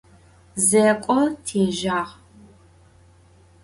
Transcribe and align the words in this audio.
Zêk'o 0.67 1.19
têjağ. 1.45 1.99